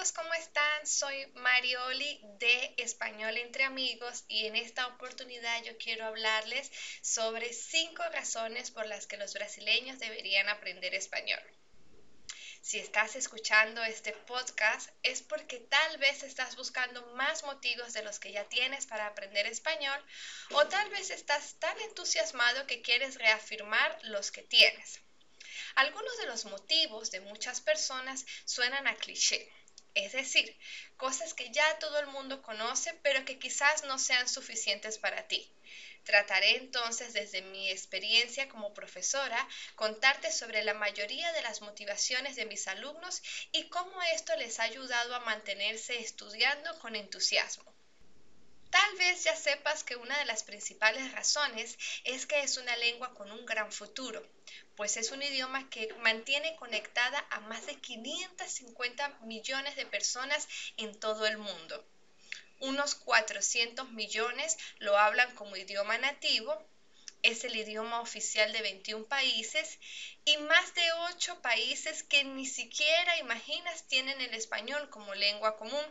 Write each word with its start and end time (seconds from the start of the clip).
amigos, 0.00 0.12
¿cómo 0.12 0.32
están? 0.32 0.86
Soy 0.86 1.26
Marioli 1.34 2.22
de 2.38 2.74
Español 2.78 3.36
entre 3.36 3.64
Amigos 3.64 4.24
y 4.28 4.46
en 4.46 4.56
esta 4.56 4.86
oportunidad 4.86 5.62
yo 5.62 5.76
quiero 5.76 6.06
hablarles 6.06 6.72
sobre 7.02 7.52
cinco 7.52 8.02
razones 8.10 8.70
por 8.70 8.86
las 8.86 9.06
que 9.06 9.18
los 9.18 9.34
brasileños 9.34 9.98
deberían 9.98 10.48
aprender 10.48 10.94
español. 10.94 11.42
Si 12.62 12.78
estás 12.78 13.14
escuchando 13.14 13.84
este 13.84 14.12
podcast 14.12 14.88
es 15.02 15.20
porque 15.20 15.58
tal 15.58 15.98
vez 15.98 16.22
estás 16.22 16.56
buscando 16.56 17.04
más 17.16 17.44
motivos 17.44 17.92
de 17.92 18.02
los 18.02 18.18
que 18.18 18.32
ya 18.32 18.44
tienes 18.44 18.86
para 18.86 19.06
aprender 19.06 19.44
español 19.46 20.02
o 20.52 20.66
tal 20.66 20.88
vez 20.88 21.10
estás 21.10 21.56
tan 21.58 21.78
entusiasmado 21.80 22.66
que 22.66 22.80
quieres 22.80 23.16
reafirmar 23.16 23.98
los 24.04 24.30
que 24.30 24.42
tienes. 24.44 24.98
Algunos 25.74 26.16
de 26.18 26.26
los 26.26 26.46
motivos 26.46 27.10
de 27.10 27.20
muchas 27.20 27.60
personas 27.60 28.24
suenan 28.44 28.86
a 28.86 28.96
cliché, 28.96 29.52
es 29.94 30.12
decir, 30.12 30.56
cosas 30.96 31.34
que 31.34 31.50
ya 31.50 31.78
todo 31.78 31.98
el 31.98 32.06
mundo 32.06 32.40
conoce, 32.42 32.94
pero 33.02 33.24
que 33.24 33.38
quizás 33.38 33.82
no 33.82 33.98
sean 33.98 34.28
suficientes 34.28 34.98
para 34.98 35.22
ti. 35.22 35.50
Trataré 36.04 36.56
entonces 36.56 37.12
desde 37.14 37.40
mi 37.42 37.70
experiencia 37.70 38.46
como 38.48 38.72
profesora 38.74 39.46
contarte 39.76 40.30
sobre 40.30 40.62
la 40.62 40.74
mayoría 40.74 41.32
de 41.32 41.42
las 41.42 41.62
motivaciones 41.62 42.36
de 42.36 42.44
mis 42.44 42.66
alumnos 42.68 43.22
y 43.50 43.62
cómo 43.64 44.02
esto 44.02 44.36
les 44.36 44.58
ha 44.60 44.64
ayudado 44.64 45.14
a 45.14 45.20
mantenerse 45.20 45.98
estudiando 46.00 46.74
con 46.78 46.96
entusiasmo. 46.96 47.74
Tal 48.70 48.96
vez 48.96 49.24
ya 49.24 49.34
sepas 49.34 49.82
que 49.82 49.96
una 49.96 50.18
de 50.18 50.24
las 50.24 50.44
principales 50.44 51.10
razones 51.12 51.76
es 52.04 52.26
que 52.26 52.40
es 52.40 52.56
una 52.56 52.76
lengua 52.76 53.12
con 53.14 53.32
un 53.32 53.44
gran 53.44 53.72
futuro, 53.72 54.22
pues 54.76 54.96
es 54.96 55.10
un 55.10 55.22
idioma 55.22 55.68
que 55.70 55.92
mantiene 55.94 56.54
conectada 56.56 57.26
a 57.30 57.40
más 57.40 57.66
de 57.66 57.74
550 57.74 59.18
millones 59.22 59.74
de 59.74 59.86
personas 59.86 60.48
en 60.76 60.94
todo 60.94 61.26
el 61.26 61.36
mundo. 61.36 61.84
Unos 62.60 62.94
400 62.94 63.90
millones 63.90 64.56
lo 64.78 64.98
hablan 64.98 65.34
como 65.34 65.56
idioma 65.56 65.98
nativo 65.98 66.64
es 67.22 67.44
el 67.44 67.56
idioma 67.56 68.00
oficial 68.00 68.52
de 68.52 68.62
21 68.62 69.06
países 69.06 69.78
y 70.24 70.36
más 70.38 70.74
de 70.74 70.92
8 71.10 71.40
países 71.42 72.02
que 72.02 72.24
ni 72.24 72.46
siquiera 72.46 73.18
imaginas 73.18 73.86
tienen 73.88 74.20
el 74.20 74.34
español 74.34 74.88
como 74.90 75.14
lengua 75.14 75.56
común, 75.56 75.84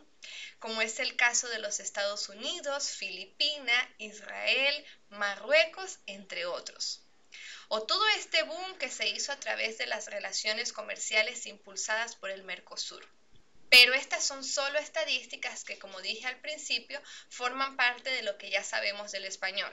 como 0.60 0.82
es 0.82 1.00
el 1.00 1.16
caso 1.16 1.48
de 1.50 1.60
los 1.60 1.80
Estados 1.80 2.30
Unidos, 2.30 2.92
Filipinas, 2.92 3.88
Israel, 3.98 4.86
Marruecos, 5.10 6.00
entre 6.06 6.46
otros. 6.46 7.02
O 7.68 7.84
todo 7.84 8.08
este 8.10 8.44
boom 8.44 8.78
que 8.78 8.90
se 8.90 9.08
hizo 9.08 9.32
a 9.32 9.40
través 9.40 9.78
de 9.78 9.86
las 9.86 10.08
relaciones 10.08 10.74
comerciales 10.74 11.46
impulsadas 11.46 12.16
por 12.16 12.32
el 12.32 12.44
Mercosur. 12.44 13.08
Pero 13.70 13.94
estas 13.94 14.26
son 14.26 14.44
solo 14.44 14.80
estadísticas 14.80 15.64
que, 15.64 15.78
como 15.78 16.02
dije 16.02 16.28
al 16.28 16.40
principio, 16.42 17.02
forman 17.30 17.76
parte 17.76 18.10
de 18.10 18.24
lo 18.24 18.38
que 18.38 18.50
ya 18.50 18.64
sabemos 18.64 19.12
del 19.12 19.26
español. 19.26 19.72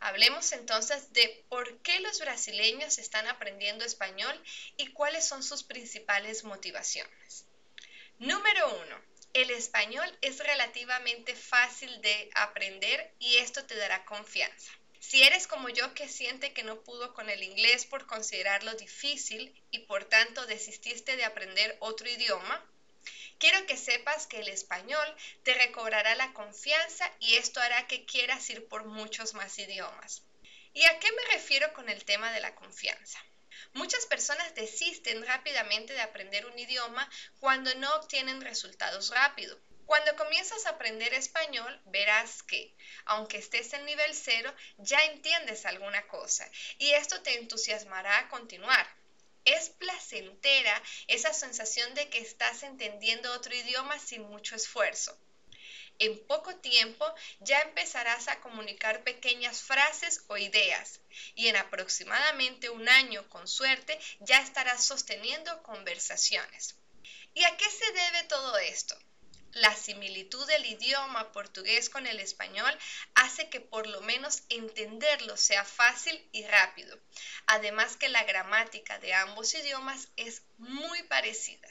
Hablemos 0.00 0.52
entonces 0.52 1.12
de 1.12 1.44
por 1.48 1.80
qué 1.82 2.00
los 2.00 2.18
brasileños 2.20 2.98
están 2.98 3.28
aprendiendo 3.28 3.84
español 3.84 4.42
y 4.76 4.88
cuáles 4.88 5.26
son 5.26 5.42
sus 5.42 5.62
principales 5.62 6.44
motivaciones. 6.44 7.44
Número 8.18 8.80
uno, 8.80 9.00
el 9.32 9.50
español 9.50 10.18
es 10.22 10.38
relativamente 10.38 11.36
fácil 11.36 12.00
de 12.00 12.30
aprender 12.34 13.14
y 13.18 13.36
esto 13.36 13.64
te 13.64 13.76
dará 13.76 14.04
confianza. 14.04 14.72
Si 14.98 15.22
eres 15.22 15.46
como 15.46 15.68
yo 15.68 15.94
que 15.94 16.08
siente 16.08 16.52
que 16.52 16.62
no 16.62 16.82
pudo 16.82 17.14
con 17.14 17.30
el 17.30 17.42
inglés 17.42 17.86
por 17.86 18.06
considerarlo 18.06 18.74
difícil 18.74 19.54
y 19.70 19.80
por 19.80 20.04
tanto 20.04 20.46
desististe 20.46 21.16
de 21.16 21.24
aprender 21.24 21.76
otro 21.80 22.08
idioma, 22.08 22.62
Quiero 23.40 23.64
que 23.64 23.78
sepas 23.78 24.26
que 24.26 24.40
el 24.40 24.48
español 24.48 25.16
te 25.42 25.54
recobrará 25.54 26.14
la 26.14 26.28
confianza 26.28 27.10
y 27.18 27.36
esto 27.36 27.58
hará 27.62 27.82
que 27.82 28.04
quieras 28.04 28.48
ir 28.50 28.68
por 28.68 28.84
muchos 28.84 29.32
más 29.32 29.58
idiomas. 29.58 30.22
¿Y 30.74 30.84
a 30.84 30.98
qué 30.98 31.08
me 31.10 31.32
refiero 31.32 31.72
con 31.72 31.88
el 31.88 32.04
tema 32.04 32.30
de 32.32 32.40
la 32.40 32.54
confianza? 32.54 33.18
Muchas 33.72 34.04
personas 34.04 34.52
desisten 34.52 35.24
rápidamente 35.24 35.94
de 35.94 36.02
aprender 36.02 36.44
un 36.44 36.58
idioma 36.58 37.08
cuando 37.38 37.74
no 37.74 37.94
obtienen 37.94 38.42
resultados 38.42 39.08
rápido. 39.08 39.58
Cuando 39.86 40.14
comienzas 40.14 40.66
a 40.66 40.70
aprender 40.70 41.14
español, 41.14 41.80
verás 41.84 42.42
que, 42.42 42.70
aunque 43.06 43.38
estés 43.38 43.72
en 43.72 43.86
nivel 43.86 44.14
cero, 44.14 44.54
ya 44.76 45.02
entiendes 45.04 45.64
alguna 45.64 46.02
cosa 46.02 46.46
y 46.76 46.90
esto 46.90 47.22
te 47.22 47.32
entusiasmará 47.32 48.18
a 48.18 48.28
continuar. 48.28 48.86
Es 49.44 49.70
placentera 49.70 50.82
esa 51.06 51.32
sensación 51.32 51.94
de 51.94 52.08
que 52.08 52.18
estás 52.18 52.62
entendiendo 52.62 53.32
otro 53.32 53.54
idioma 53.54 53.98
sin 53.98 54.22
mucho 54.22 54.56
esfuerzo. 54.56 55.16
En 55.98 56.18
poco 56.26 56.56
tiempo 56.56 57.14
ya 57.40 57.60
empezarás 57.60 58.28
a 58.28 58.40
comunicar 58.40 59.04
pequeñas 59.04 59.60
frases 59.62 60.24
o 60.28 60.38
ideas 60.38 61.00
y 61.34 61.48
en 61.48 61.56
aproximadamente 61.56 62.70
un 62.70 62.88
año, 62.88 63.28
con 63.28 63.46
suerte, 63.46 63.98
ya 64.20 64.40
estarás 64.40 64.82
sosteniendo 64.82 65.62
conversaciones. 65.62 66.74
¿Y 67.34 67.44
a 67.44 67.56
qué 67.56 67.68
se 67.70 67.92
debe 67.92 68.24
todo 68.24 68.56
esto? 68.58 68.96
La 69.54 69.74
similitud 69.74 70.46
del 70.46 70.64
idioma 70.64 71.32
portugués 71.32 71.90
con 71.90 72.06
el 72.06 72.20
español 72.20 72.72
hace 73.14 73.48
que 73.48 73.60
por 73.60 73.88
lo 73.88 74.00
menos 74.00 74.44
entenderlo 74.48 75.36
sea 75.36 75.64
fácil 75.64 76.28
y 76.30 76.46
rápido. 76.46 76.96
Además 77.46 77.96
que 77.96 78.08
la 78.08 78.22
gramática 78.22 79.00
de 79.00 79.12
ambos 79.12 79.52
idiomas 79.54 80.08
es 80.16 80.42
muy 80.58 81.02
parecida. 81.04 81.68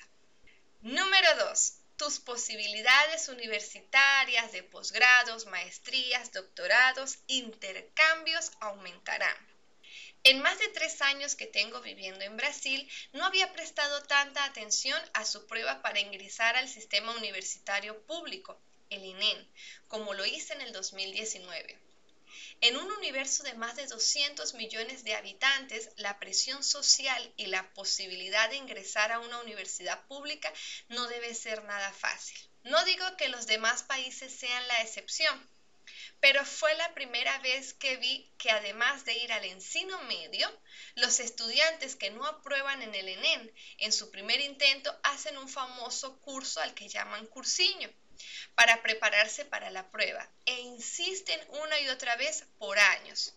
Número 0.81 1.35
2. 1.35 1.73
Tus 1.95 2.19
posibilidades 2.19 3.29
universitarias 3.29 4.51
de 4.51 4.63
posgrados, 4.63 5.45
maestrías, 5.45 6.33
doctorados, 6.33 7.19
intercambios 7.27 8.51
aumentarán. 8.59 9.48
En 10.25 10.41
más 10.41 10.59
de 10.59 10.67
tres 10.67 11.01
años 11.01 11.35
que 11.35 11.47
tengo 11.47 11.79
viviendo 11.81 12.25
en 12.25 12.35
Brasil, 12.35 12.89
no 13.13 13.25
había 13.25 13.53
prestado 13.53 14.03
tanta 14.03 14.43
atención 14.43 15.01
a 15.13 15.25
su 15.25 15.47
prueba 15.47 15.81
para 15.81 16.01
ingresar 16.01 16.57
al 16.57 16.67
sistema 16.67 17.15
universitario 17.15 18.01
público, 18.05 18.59
el 18.89 19.05
INEN, 19.05 19.47
como 19.87 20.13
lo 20.13 20.25
hice 20.25 20.53
en 20.53 20.61
el 20.61 20.73
2019. 20.73 21.79
En 22.61 22.75
un 22.75 22.91
universo 22.91 23.43
de 23.43 23.53
más 23.53 23.77
de 23.77 23.87
200 23.87 24.53
millones 24.55 25.05
de 25.05 25.15
habitantes, 25.15 25.89
la 25.95 26.19
presión 26.19 26.65
social 26.65 27.33
y 27.37 27.45
la 27.45 27.73
posibilidad 27.73 28.49
de 28.49 28.57
ingresar 28.57 29.13
a 29.13 29.19
una 29.19 29.39
universidad 29.39 30.05
pública 30.07 30.51
no 30.89 31.07
debe 31.07 31.33
ser 31.33 31.63
nada 31.63 31.93
fácil. 31.93 32.37
No 32.63 32.83
digo 32.83 33.05
que 33.15 33.29
los 33.29 33.47
demás 33.47 33.83
países 33.83 34.33
sean 34.33 34.67
la 34.67 34.81
excepción, 34.81 35.49
pero 36.19 36.45
fue 36.45 36.73
la 36.75 36.93
primera 36.93 37.39
vez 37.39 37.73
que 37.73 37.97
vi 37.97 38.29
que 38.37 38.51
además 38.51 39.05
de 39.05 39.13
ir 39.13 39.31
al 39.31 39.45
encino 39.45 40.01
medio, 40.03 40.49
los 40.95 41.19
estudiantes 41.19 41.95
que 41.95 42.11
no 42.11 42.25
aprueban 42.25 42.81
en 42.81 42.93
el 42.93 43.07
ENEN 43.07 43.53
en 43.77 43.93
su 43.93 44.11
primer 44.11 44.41
intento 44.41 44.97
hacen 45.03 45.37
un 45.37 45.47
famoso 45.47 46.19
curso 46.19 46.61
al 46.61 46.73
que 46.73 46.89
llaman 46.89 47.25
cursiño 47.27 47.89
para 48.55 48.81
prepararse 48.81 49.45
para 49.45 49.69
la 49.69 49.89
prueba 49.89 50.29
e 50.45 50.59
insisten 50.59 51.39
una 51.49 51.79
y 51.79 51.87
otra 51.89 52.15
vez 52.17 52.45
por 52.57 52.77
años. 52.77 53.33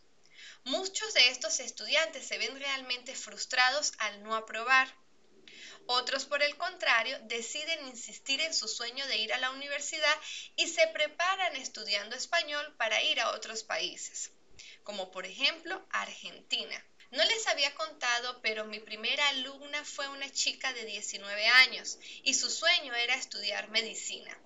Muchos 0.65 1.15
de 1.15 1.29
estos 1.29 1.61
estudiantes 1.61 2.27
se 2.27 2.39
ven 2.39 2.59
realmente 2.59 3.15
frustrados 3.15 3.93
al 3.99 4.23
no 4.23 4.35
aprobar 4.35 5.02
otros, 5.87 6.25
por 6.27 6.43
el 6.43 6.57
contrario, 6.57 7.19
deciden 7.23 7.87
insistir 7.89 8.41
en 8.41 8.55
su 8.55 8.69
sueño 8.69 9.07
de 9.07 9.17
ir 9.17 9.33
a 9.33 9.39
la 9.39 9.51
universidad 9.51 10.17
y 10.57 10.69
se 10.69 10.87
preparan 10.89 11.57
estudiando 11.57 12.17
español 12.17 12.75
para 12.77 13.03
ir 13.03 13.21
a 13.21 13.31
otros 13.31 13.65
países, 13.65 14.31
como 14.85 15.11
por 15.11 15.27
ejemplo 15.27 15.87
Argentina. 15.91 16.85
No 17.11 17.23
les 17.25 17.47
había 17.47 17.75
contado, 17.75 18.41
pero 18.41 18.65
mi 18.65 18.81
primera 18.81 19.29
alumna 19.29 19.85
fue 19.85 20.09
una 20.09 20.31
chica 20.31 20.73
de 20.73 20.87
19 20.87 21.47
años 21.47 21.99
y 22.23 22.35
su 22.35 22.49
sueño 22.49 22.95
era 22.95 23.15
estudiar 23.15 23.69
medicina. 23.69 24.39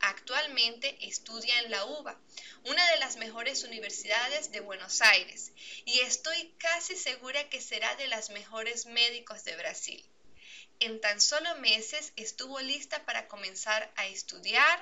Actualmente 0.00 0.96
estudia 1.00 1.58
en 1.60 1.70
la 1.70 1.84
UBA, 1.84 2.18
una 2.64 2.90
de 2.90 2.98
las 2.98 3.16
mejores 3.16 3.64
universidades 3.64 4.50
de 4.52 4.60
Buenos 4.60 5.00
Aires, 5.02 5.52
y 5.84 6.00
estoy 6.00 6.54
casi 6.58 6.96
segura 6.96 7.48
que 7.48 7.60
será 7.60 7.94
de 7.96 8.08
las 8.08 8.30
mejores 8.30 8.86
médicos 8.86 9.44
de 9.44 9.56
Brasil. 9.56 10.04
En 10.86 11.00
tan 11.00 11.18
solo 11.18 11.54
meses 11.56 12.12
estuvo 12.14 12.60
lista 12.60 13.06
para 13.06 13.26
comenzar 13.26 13.90
a 13.96 14.04
estudiar 14.04 14.78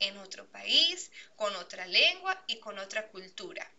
en 0.00 0.16
otro 0.16 0.50
país, 0.50 1.12
con 1.36 1.54
otra 1.54 1.86
lengua 1.86 2.42
y 2.48 2.58
con 2.58 2.80
otra 2.80 3.06
cultura. 3.06 3.70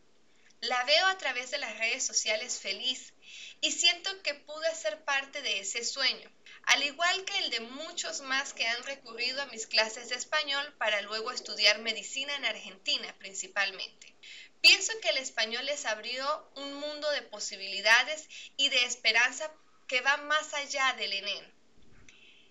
La 0.62 0.86
veo 0.86 1.06
a 1.08 1.18
través 1.18 1.52
de 1.52 1.58
las 1.58 1.78
redes 1.78 2.06
sociales 2.06 2.62
feliz 2.62 3.14
y 3.60 3.74
siento 3.74 4.10
que 4.24 4.36
pude 4.36 4.74
ser 4.74 5.04
parte 5.04 5.42
de 5.42 5.60
ese 5.60 5.84
sueño, 5.84 6.32
al 6.64 6.82
igual 6.82 7.26
que 7.26 7.38
el 7.40 7.50
de 7.50 7.60
muchos 7.60 8.22
más 8.22 8.54
que 8.54 8.66
han 8.66 8.82
recurrido 8.84 9.42
a 9.42 9.48
mis 9.48 9.68
clases 9.68 10.08
de 10.08 10.16
español 10.16 10.74
para 10.78 11.02
luego 11.02 11.34
estudiar 11.34 11.80
medicina 11.80 12.34
en 12.38 12.46
Argentina 12.46 13.14
principalmente. 13.20 14.16
Pienso 14.62 14.94
que 15.02 15.10
el 15.10 15.18
español 15.18 15.66
les 15.66 15.86
abrió 15.86 16.50
un 16.56 16.74
mundo 16.76 17.12
de 17.12 17.24
posibilidades 17.24 18.30
y 18.56 18.70
de 18.70 18.86
esperanza 18.86 19.52
que 19.88 20.00
va 20.00 20.16
más 20.16 20.54
allá 20.54 20.94
del 20.94 21.12
ENEN. 21.12 21.55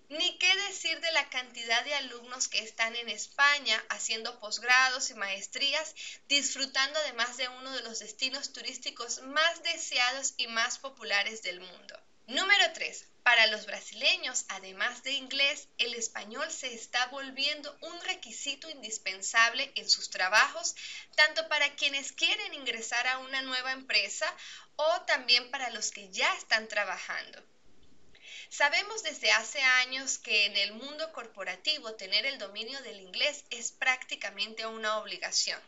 Ni 0.09 0.37
qué 0.37 0.55
decir 0.67 0.99
de 0.99 1.11
la 1.13 1.29
cantidad 1.29 1.83
de 1.83 1.95
alumnos 1.95 2.47
que 2.47 2.59
están 2.59 2.95
en 2.95 3.09
España 3.09 3.83
haciendo 3.89 4.39
posgrados 4.39 5.09
y 5.09 5.15
maestrías, 5.15 5.95
disfrutando 6.27 6.99
además 6.99 7.37
de 7.37 7.49
uno 7.49 7.71
de 7.71 7.81
los 7.81 7.99
destinos 7.99 8.53
turísticos 8.53 9.21
más 9.23 9.63
deseados 9.63 10.35
y 10.37 10.45
más 10.45 10.77
populares 10.77 11.41
del 11.41 11.59
mundo. 11.59 11.99
Número 12.27 12.71
3. 12.73 13.05
Para 13.23 13.47
los 13.47 13.65
brasileños, 13.65 14.45
además 14.49 15.01
de 15.01 15.13
inglés, 15.13 15.67
el 15.79 15.95
español 15.95 16.51
se 16.51 16.71
está 16.75 17.07
volviendo 17.07 17.75
un 17.81 17.99
requisito 18.01 18.69
indispensable 18.69 19.71
en 19.73 19.89
sus 19.89 20.11
trabajos, 20.11 20.75
tanto 21.15 21.47
para 21.47 21.75
quienes 21.75 22.11
quieren 22.11 22.53
ingresar 22.53 23.07
a 23.07 23.17
una 23.17 23.41
nueva 23.41 23.71
empresa 23.71 24.31
o 24.75 25.01
también 25.07 25.49
para 25.49 25.71
los 25.71 25.89
que 25.89 26.09
ya 26.09 26.31
están 26.35 26.67
trabajando. 26.67 27.43
Sabemos 28.57 29.03
desde 29.03 29.31
hace 29.31 29.61
años 29.61 30.17
que 30.17 30.45
en 30.45 30.55
el 30.55 30.71
mundo 30.71 31.11
corporativo 31.11 31.95
tener 31.95 32.25
el 32.25 32.37
dominio 32.37 32.81
del 32.83 33.01
inglés 33.01 33.43
es 33.49 33.73
prácticamente 33.73 34.65
una 34.65 34.97
obligación, 34.99 35.61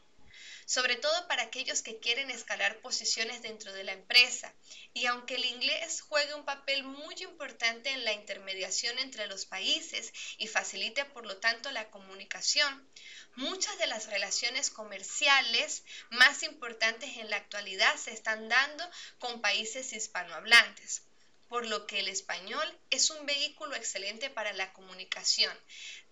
sobre 0.65 0.95
todo 0.95 1.27
para 1.27 1.43
aquellos 1.43 1.81
que 1.81 1.99
quieren 1.99 2.31
escalar 2.31 2.79
posiciones 2.79 3.41
dentro 3.41 3.73
de 3.73 3.83
la 3.83 3.91
empresa. 3.91 4.53
Y 4.93 5.05
aunque 5.05 5.35
el 5.35 5.43
inglés 5.43 5.99
juegue 5.99 6.33
un 6.33 6.45
papel 6.45 6.85
muy 6.85 7.15
importante 7.15 7.89
en 7.89 8.05
la 8.05 8.13
intermediación 8.13 8.99
entre 8.99 9.27
los 9.27 9.45
países 9.45 10.13
y 10.37 10.47
facilite 10.47 11.03
por 11.03 11.25
lo 11.25 11.35
tanto 11.39 11.69
la 11.71 11.89
comunicación, 11.89 12.89
muchas 13.35 13.77
de 13.79 13.87
las 13.87 14.05
relaciones 14.05 14.69
comerciales 14.69 15.83
más 16.09 16.41
importantes 16.41 17.17
en 17.17 17.29
la 17.29 17.35
actualidad 17.35 17.97
se 17.97 18.13
están 18.13 18.47
dando 18.47 18.89
con 19.19 19.41
países 19.41 19.91
hispanohablantes 19.91 21.01
por 21.49 21.65
lo 21.65 21.87
que 21.87 21.99
el 21.99 22.07
español 22.07 22.79
es 22.89 23.09
un 23.09 23.25
vehículo 23.25 23.75
excelente 23.75 24.29
para 24.29 24.53
la 24.53 24.73
comunicación, 24.73 25.55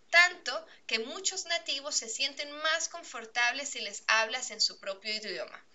tanto 0.10 0.66
que 0.88 1.00
muchos 1.00 1.46
nativos 1.46 1.96
se 1.96 2.10
sienten 2.10 2.52
más 2.52 2.90
confortables 2.90 3.70
si 3.70 3.82
les 3.82 4.04
hablas 4.08 4.52
en 4.52 4.62
su 4.62 4.80
propio 4.80 5.14
idioma. 5.14 5.66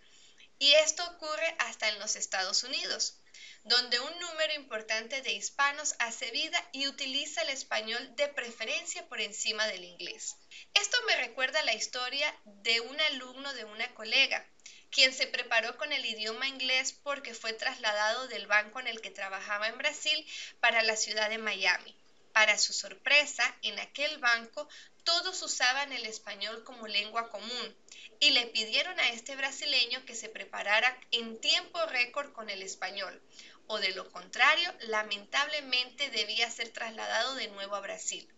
Y 0.59 0.73
esto 0.75 1.05
ocurre 1.11 1.57
hasta 1.59 1.89
en 1.89 1.99
los 1.99 2.17
Estados 2.17 2.62
Unidos, 2.65 3.21
donde 3.65 4.01
un 4.01 4.19
número 4.21 4.55
importante 4.55 5.21
de 5.23 5.33
hispanos 5.33 5.95
hace 5.99 6.31
vida 6.31 6.62
y 6.73 6.87
utiliza 6.87 7.43
el 7.43 7.51
español 7.51 8.15
de 8.17 8.29
preferencia 8.29 9.07
por 9.09 9.21
encima 9.21 9.67
del 9.67 9.85
inglés. 9.85 10.37
Esto 10.75 10.97
me 11.07 11.17
recuerda 11.17 11.62
la 11.62 11.75
historia 11.75 12.35
de 12.45 12.81
un 12.81 13.01
alumno 13.01 13.53
de 13.55 13.65
una 13.65 13.93
colega, 13.95 14.47
quien 14.91 15.13
se 15.13 15.27
preparó 15.27 15.77
con 15.77 15.93
el 15.93 16.05
idioma 16.05 16.49
inglés 16.49 16.93
porque 17.03 17.35
fue 17.35 17.53
trasladado 17.53 18.29
del 18.29 18.47
banco 18.47 18.81
en 18.81 18.87
el 18.87 19.01
que 19.01 19.11
trabajaba 19.11 19.69
en 19.69 19.79
Brasil 19.79 20.27
para 20.61 20.83
la 20.83 20.97
ciudad 20.97 21.31
de 21.31 21.39
Miami. 21.39 21.97
Para 22.33 22.59
su 22.59 22.73
sorpresa, 22.73 23.57
en 23.63 23.79
aquel 23.81 24.19
banco 24.19 24.69
todos 25.05 25.43
usaban 25.43 25.93
el 25.93 26.07
español 26.07 26.63
como 26.65 26.87
lengua 26.87 27.29
común 27.31 27.77
y 28.21 28.31
le 28.31 28.47
pidieron 28.47 28.99
a 29.01 29.09
este 29.11 29.35
brasileño 29.35 30.05
que 30.05 30.15
se 30.15 30.29
preparara 30.29 30.97
en 31.11 31.41
tiempo 31.41 31.85
récord 31.87 32.33
con 32.33 32.51
el 32.51 32.63
español, 32.63 33.21
o 33.67 33.79
de 33.79 33.91
lo 33.91 34.11
contrario, 34.11 34.73
lamentablemente 34.81 36.11
debía 36.11 36.51
ser 36.51 36.69
trasladado 36.69 37.35
de 37.35 37.49
nuevo 37.49 37.77
a 37.77 37.81
Brasil. 37.81 38.29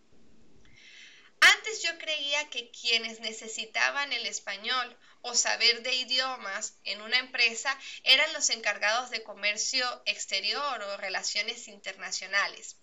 Antes 1.41 1.83
yo 1.83 1.99
creía 1.99 2.49
que 2.51 2.71
quienes 2.71 3.19
necesitaban 3.21 4.13
el 4.13 4.27
español 4.27 4.97
o 5.23 5.35
saber 5.35 5.83
de 5.83 5.95
idiomas 5.95 6.75
en 6.85 7.01
una 7.01 7.19
empresa 7.19 7.77
eran 8.05 8.33
los 8.33 8.51
encargados 8.51 9.11
de 9.11 9.23
comercio 9.23 10.03
exterior 10.07 10.83
o 10.83 10.97
relaciones 10.97 11.69
internacionales. 11.69 12.77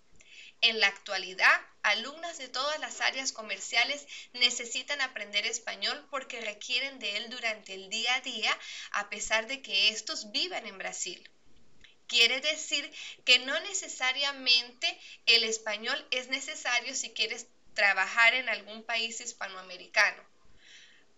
En 0.62 0.78
la 0.78 0.88
actualidad, 0.88 1.60
alumnas 1.82 2.36
de 2.36 2.48
todas 2.48 2.78
las 2.80 3.00
áreas 3.00 3.32
comerciales 3.32 4.06
necesitan 4.34 5.00
aprender 5.00 5.46
español 5.46 6.06
porque 6.10 6.42
requieren 6.42 6.98
de 6.98 7.16
él 7.16 7.30
durante 7.30 7.72
el 7.72 7.88
día 7.88 8.14
a 8.16 8.20
día 8.20 8.58
a 8.92 9.08
pesar 9.08 9.46
de 9.46 9.62
que 9.62 9.88
estos 9.88 10.30
vivan 10.32 10.66
en 10.66 10.76
Brasil. 10.76 11.30
Quiere 12.06 12.40
decir 12.40 12.92
que 13.24 13.38
no 13.38 13.58
necesariamente 13.60 15.00
el 15.26 15.44
español 15.44 16.06
es 16.10 16.28
necesario 16.28 16.94
si 16.94 17.10
quieres 17.10 17.46
trabajar 17.72 18.34
en 18.34 18.48
algún 18.48 18.82
país 18.82 19.20
hispanoamericano, 19.20 20.22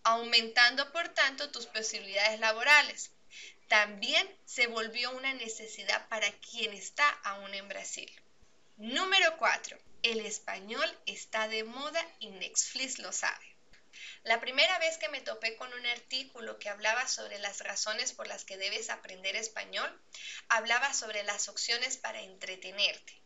aumentando 0.04 0.90
por 0.92 1.08
tanto 1.10 1.50
tus 1.50 1.66
posibilidades 1.66 2.40
laborales. 2.40 3.10
También 3.68 4.28
se 4.44 4.66
volvió 4.66 5.10
una 5.12 5.32
necesidad 5.34 6.08
para 6.08 6.30
quien 6.32 6.72
está 6.72 7.08
aún 7.24 7.54
en 7.54 7.68
Brasil. 7.68 8.10
Número 8.76 9.36
4. 9.38 9.78
El 10.02 10.20
español 10.20 10.98
está 11.06 11.48
de 11.48 11.64
moda 11.64 12.04
y 12.18 12.30
Netflix 12.30 12.98
lo 12.98 13.12
sabe. 13.12 13.52
La 14.24 14.40
primera 14.40 14.78
vez 14.78 14.98
que 14.98 15.08
me 15.08 15.20
topé 15.20 15.56
con 15.56 15.72
un 15.72 15.86
artículo 15.86 16.58
que 16.58 16.68
hablaba 16.68 17.08
sobre 17.08 17.38
las 17.38 17.60
razones 17.60 18.12
por 18.12 18.26
las 18.26 18.44
que 18.44 18.56
debes 18.56 18.90
aprender 18.90 19.36
español, 19.36 20.00
hablaba 20.48 20.94
sobre 20.94 21.22
las 21.24 21.48
opciones 21.48 21.96
para 21.96 22.22
entretenerte. 22.22 23.20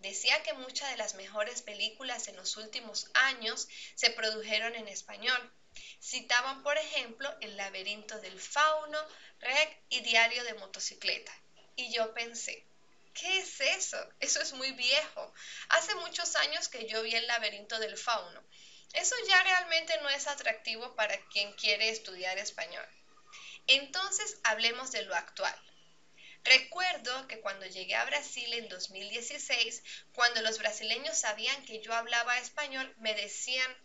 Decía 0.00 0.42
que 0.42 0.54
muchas 0.54 0.90
de 0.90 0.96
las 0.96 1.14
mejores 1.14 1.62
películas 1.62 2.26
en 2.28 2.36
los 2.36 2.56
últimos 2.56 3.10
años 3.14 3.68
se 3.94 4.10
produjeron 4.10 4.74
en 4.74 4.88
español. 4.88 5.52
Citaban, 6.00 6.62
por 6.62 6.76
ejemplo, 6.78 7.34
El 7.40 7.56
laberinto 7.56 8.18
del 8.20 8.40
fauno, 8.40 8.98
Rec 9.40 9.82
y 9.88 10.00
Diario 10.00 10.42
de 10.44 10.54
motocicleta. 10.54 11.32
Y 11.76 11.92
yo 11.92 12.12
pensé, 12.14 12.64
¿qué 13.14 13.38
es 13.38 13.60
eso? 13.60 13.98
Eso 14.20 14.40
es 14.40 14.52
muy 14.52 14.72
viejo. 14.72 15.32
Hace 15.68 15.94
muchos 15.96 16.36
años 16.36 16.68
que 16.68 16.86
yo 16.86 17.02
vi 17.02 17.14
El 17.14 17.26
laberinto 17.26 17.78
del 17.78 17.96
fauno. 17.96 18.42
Eso 18.92 19.14
ya 19.28 19.42
realmente 19.42 19.96
no 20.02 20.08
es 20.08 20.26
atractivo 20.26 20.96
para 20.96 21.16
quien 21.28 21.52
quiere 21.52 21.90
estudiar 21.90 22.38
español. 22.38 22.86
Entonces 23.66 24.38
hablemos 24.42 24.90
de 24.90 25.02
lo 25.02 25.14
actual. 25.14 25.54
Recuerdo 26.42 27.28
que 27.28 27.40
cuando 27.40 27.66
llegué 27.66 27.94
a 27.94 28.04
Brasil 28.06 28.52
en 28.54 28.68
2016, 28.68 29.82
cuando 30.14 30.40
los 30.42 30.58
brasileños 30.58 31.18
sabían 31.18 31.64
que 31.66 31.80
yo 31.80 31.92
hablaba 31.94 32.38
español, 32.38 32.92
me 32.98 33.14
decían, 33.14 33.76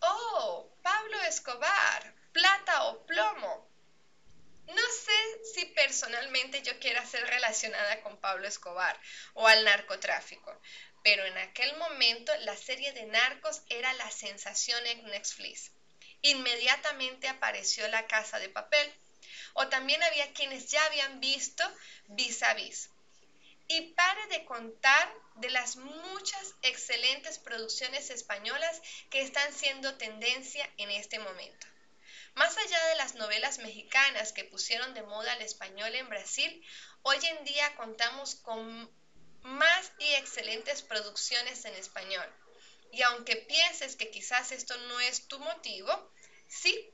oh, 0.00 0.70
Pablo 0.82 1.20
Escobar, 1.22 2.14
plata 2.32 2.84
o 2.84 3.06
plomo. 3.06 3.68
No 4.66 4.82
sé 5.04 5.44
si 5.52 5.66
personalmente 5.66 6.62
yo 6.62 6.78
quiera 6.78 7.04
ser 7.04 7.26
relacionada 7.26 8.00
con 8.00 8.16
Pablo 8.16 8.48
Escobar 8.48 8.98
o 9.34 9.46
al 9.46 9.64
narcotráfico, 9.64 10.58
pero 11.02 11.24
en 11.24 11.36
aquel 11.38 11.76
momento 11.76 12.34
la 12.40 12.56
serie 12.56 12.92
de 12.92 13.04
narcos 13.06 13.62
era 13.68 13.92
la 13.94 14.10
sensación 14.10 14.86
en 14.86 15.04
Netflix. 15.04 15.70
Inmediatamente 16.22 17.28
apareció 17.28 17.86
la 17.88 18.06
casa 18.06 18.38
de 18.38 18.48
papel 18.48 18.90
o 19.52 19.68
también 19.68 20.02
había 20.02 20.32
quienes 20.32 20.70
ya 20.70 20.84
habían 20.86 21.20
visto 21.20 21.64
vis 22.06 22.42
a 22.42 22.54
vis. 22.54 22.88
Y 23.66 23.92
pare 23.92 24.26
de 24.28 24.44
contar 24.44 25.14
de 25.36 25.50
las 25.50 25.76
muchas 25.76 26.54
excelentes 26.62 27.38
producciones 27.38 28.10
españolas 28.10 28.80
que 29.10 29.22
están 29.22 29.52
siendo 29.52 29.96
tendencia 29.96 30.68
en 30.76 30.90
este 30.90 31.18
momento. 31.18 31.66
Más 32.34 32.56
allá 32.56 32.86
de 32.88 32.96
las 32.96 33.14
novelas 33.14 33.58
mexicanas 33.58 34.32
que 34.32 34.44
pusieron 34.44 34.92
de 34.94 35.02
moda 35.02 35.34
el 35.34 35.42
español 35.42 35.94
en 35.94 36.08
Brasil, 36.08 36.64
hoy 37.02 37.18
en 37.24 37.44
día 37.44 37.74
contamos 37.76 38.34
con 38.36 38.90
más 39.42 39.92
y 39.98 40.12
excelentes 40.14 40.82
producciones 40.82 41.64
en 41.64 41.74
español. 41.74 42.28
Y 42.92 43.02
aunque 43.02 43.36
pienses 43.36 43.96
que 43.96 44.10
quizás 44.10 44.52
esto 44.52 44.76
no 44.88 45.00
es 45.00 45.26
tu 45.26 45.38
motivo, 45.38 46.12
sí, 46.48 46.90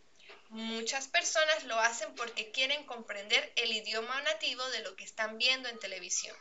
Muchas 0.50 1.06
personas 1.06 1.62
lo 1.64 1.78
hacen 1.78 2.12
porque 2.16 2.50
quieren 2.50 2.84
comprender 2.84 3.52
el 3.54 3.70
idioma 3.70 4.20
nativo 4.22 4.68
de 4.70 4.80
lo 4.80 4.96
que 4.96 5.04
están 5.04 5.38
viendo 5.38 5.68
en 5.68 5.78
televisión. 5.78 6.36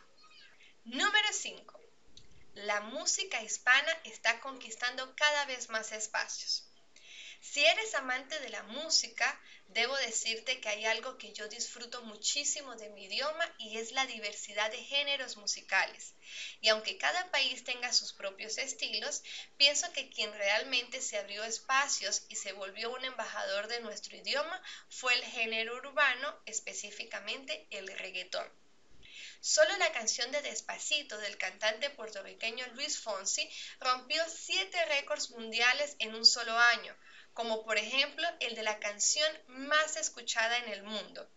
Número 0.92 1.32
5. 1.32 1.80
La 2.56 2.82
música 2.82 3.44
hispana 3.44 3.96
está 4.06 4.40
conquistando 4.40 5.16
cada 5.16 5.46
vez 5.46 5.70
más 5.70 5.92
espacios. 5.92 6.68
Si 7.42 7.64
eres 7.64 7.94
amante 7.94 8.40
de 8.40 8.50
la 8.50 8.64
música, 8.64 9.40
debo 9.68 9.96
decirte 9.98 10.60
que 10.60 10.68
hay 10.68 10.86
algo 10.86 11.20
que 11.20 11.32
yo 11.32 11.48
disfruto 11.48 12.02
muchísimo 12.06 12.76
de 12.76 12.90
mi 12.90 13.06
idioma 13.06 13.46
y 13.60 13.78
es 13.78 13.92
la 13.92 14.08
diversidad 14.08 14.72
de 14.72 14.84
géneros 14.84 15.38
musicales. 15.38 16.16
Y 16.60 16.70
aunque 16.70 16.98
cada 16.98 17.30
país 17.30 17.64
tenga 17.64 17.94
sus 17.94 18.14
propios 18.14 18.58
estilos, 18.58 19.22
pienso 19.58 19.94
que 19.94 20.10
quien 20.10 20.34
realmente 20.34 21.02
se 21.02 21.20
abrió 21.20 21.44
espacios 21.44 22.24
y 22.30 22.36
se 22.36 22.54
volvió 22.54 22.90
un 22.90 23.06
embajador 23.06 23.68
de 23.68 23.82
nuestro 23.82 24.18
idioma 24.18 24.60
fue 24.90 25.14
el 25.14 25.24
género 25.24 25.76
urbano, 25.76 26.36
específicamente 26.48 27.68
el 27.70 27.88
reggaetón. 27.90 28.52
Solo 29.42 29.76
la 29.78 29.92
canción 29.94 30.32
de 30.32 30.42
Despacito 30.42 31.18
del 31.18 31.38
cantante 31.38 31.90
puertorriqueño 31.90 32.68
Luis 32.74 33.00
Fonsi 33.00 33.50
rompió 33.80 34.22
siete 34.28 34.84
récords 34.86 35.32
mundiales 35.32 35.96
en 36.00 36.14
un 36.14 36.26
solo 36.26 36.58
año, 36.58 36.94
como 37.34 37.64
por 37.64 37.78
ejemplo 37.78 38.28
el 38.42 38.56
de 38.56 38.64
la 38.64 38.80
canción 38.80 39.32
más 39.48 39.96
escuchada 39.96 40.58
en 40.58 40.68
el 40.68 40.84
mundo. 40.84 41.30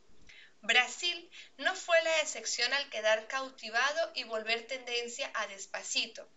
Brasil 0.63 1.31
no 1.59 1.77
fue 1.77 2.03
la 2.03 2.21
excepción 2.21 2.73
al 2.73 2.91
quedar 2.91 3.29
cautivado 3.29 4.11
y 4.15 4.25
volver 4.25 4.67
tendencia 4.67 5.31
a 5.35 5.47
despacito. 5.47 6.29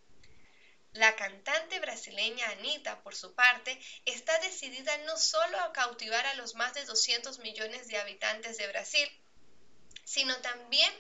La 0.94 1.16
cantante 1.16 1.80
brasileña 1.80 2.50
Anita, 2.52 3.02
por 3.02 3.16
su 3.16 3.34
parte, 3.34 3.80
está 4.06 4.38
decidida 4.40 4.98
no 5.00 5.18
solo 5.18 5.60
a 5.60 5.74
cautivar 5.74 6.26
a 6.28 6.36
los 6.36 6.54
más 6.54 6.74
de 6.76 6.86
200 6.86 7.40
millones 7.40 7.88
de 7.88 7.98
habitantes 7.98 8.58
de 8.58 8.68
Brasil, 8.68 9.10
sino 10.06 10.36
también 10.38 10.94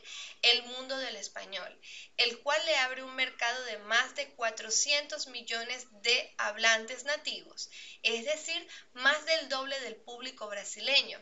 el 0.52 0.64
mundo 0.64 0.98
del 0.98 1.16
español, 1.16 1.80
el 2.18 2.40
cual 2.40 2.64
le 2.66 2.78
abre 2.78 3.04
un 3.04 3.16
mercado 3.16 3.64
de 3.66 3.78
más 3.80 4.16
de 4.16 4.30
400 4.30 5.28
millones 5.28 5.88
de 6.02 6.34
hablantes 6.38 7.04
nativos, 7.04 7.70
es 8.04 8.26
decir, 8.26 8.68
más 8.94 9.26
del 9.26 9.50
doble 9.50 9.80
del 9.82 9.96
público 9.96 10.48
brasileño 10.48 11.22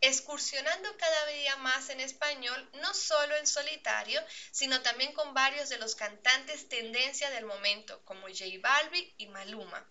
excursionando 0.00 0.94
cada 0.98 1.26
día 1.26 1.56
más 1.56 1.88
en 1.88 2.00
español, 2.00 2.68
no 2.74 2.92
solo 2.92 3.36
en 3.36 3.46
solitario, 3.46 4.20
sino 4.50 4.82
también 4.82 5.14
con 5.14 5.32
varios 5.32 5.70
de 5.70 5.78
los 5.78 5.94
cantantes 5.94 6.68
tendencia 6.68 7.30
del 7.30 7.46
momento, 7.46 8.04
como 8.04 8.28
J 8.28 8.44
Balvin 8.60 9.14
y 9.16 9.26
Maluma. 9.28 9.86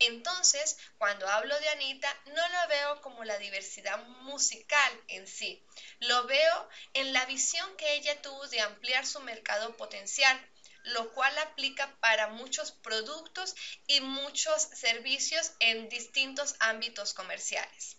Entonces, 0.00 0.76
cuando 0.96 1.28
hablo 1.28 1.60
de 1.60 1.68
Anita, 1.68 2.16
no 2.24 2.48
lo 2.48 2.66
veo 2.68 3.00
como 3.00 3.22
la 3.24 3.38
diversidad 3.38 3.98
musical 3.98 4.98
en 5.08 5.26
sí, 5.28 5.60
lo 6.00 6.24
veo 6.24 6.66
en 6.94 7.12
la 7.12 7.24
visión 7.26 7.76
que 7.76 7.94
ella 7.94 8.20
tuvo 8.20 8.48
de 8.48 8.60
ampliar 8.60 9.06
su 9.06 9.20
mercado 9.20 9.76
potencial, 9.76 10.40
lo 10.82 11.12
cual 11.12 11.38
aplica 11.38 11.86
para 12.00 12.26
muchos 12.26 12.72
productos 12.72 13.54
y 13.86 14.00
muchos 14.00 14.62
servicios 14.72 15.52
en 15.60 15.88
distintos 15.88 16.54
ámbitos 16.60 17.14
comerciales. 17.14 17.97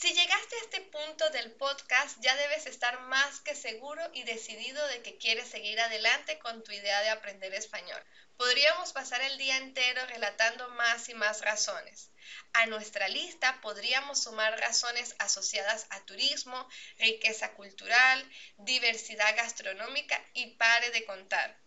Si 0.00 0.14
llegaste 0.14 0.54
a 0.54 0.60
este 0.60 0.80
punto 0.92 1.28
del 1.30 1.50
podcast, 1.56 2.18
ya 2.20 2.36
debes 2.36 2.66
estar 2.66 3.00
más 3.00 3.40
que 3.40 3.56
seguro 3.56 4.00
y 4.14 4.22
decidido 4.22 4.86
de 4.86 5.02
que 5.02 5.18
quieres 5.18 5.48
seguir 5.48 5.80
adelante 5.80 6.38
con 6.38 6.62
tu 6.62 6.70
idea 6.70 7.02
de 7.02 7.08
aprender 7.08 7.52
español. 7.52 8.00
Podríamos 8.36 8.92
pasar 8.92 9.22
el 9.22 9.36
día 9.38 9.56
entero 9.56 10.06
relatando 10.06 10.68
más 10.68 11.08
y 11.08 11.14
más 11.14 11.40
razones. 11.40 12.12
A 12.52 12.66
nuestra 12.66 13.08
lista 13.08 13.60
podríamos 13.60 14.22
sumar 14.22 14.60
razones 14.60 15.16
asociadas 15.18 15.88
a 15.90 16.04
turismo, 16.04 16.68
riqueza 16.98 17.54
cultural, 17.54 18.24
diversidad 18.56 19.34
gastronómica 19.34 20.22
y 20.32 20.46
pare 20.58 20.92
de 20.92 21.04
contar. 21.04 21.58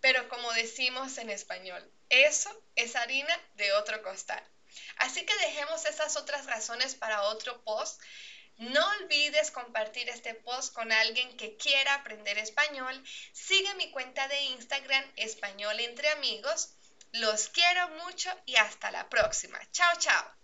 Pero 0.00 0.28
como 0.28 0.52
decimos 0.54 1.18
en 1.18 1.30
español, 1.30 1.88
eso 2.08 2.50
es 2.74 2.96
harina 2.96 3.40
de 3.54 3.72
otro 3.74 4.02
costal. 4.02 4.42
Así 4.96 5.24
que 5.24 5.36
dejemos 5.36 5.84
esas 5.86 6.16
otras 6.16 6.46
razones 6.46 6.94
para 6.94 7.22
otro 7.24 7.62
post. 7.62 8.00
No 8.58 8.86
olvides 9.00 9.50
compartir 9.50 10.08
este 10.08 10.34
post 10.34 10.72
con 10.72 10.90
alguien 10.90 11.36
que 11.36 11.56
quiera 11.56 11.94
aprender 11.94 12.38
español. 12.38 13.02
Sigue 13.32 13.74
mi 13.74 13.90
cuenta 13.90 14.28
de 14.28 14.40
Instagram 14.40 15.04
Español 15.16 15.78
entre 15.80 16.08
amigos. 16.10 16.70
Los 17.12 17.48
quiero 17.48 17.88
mucho 18.04 18.30
y 18.46 18.56
hasta 18.56 18.90
la 18.90 19.08
próxima. 19.08 19.60
Chao, 19.72 19.96
chao. 19.98 20.35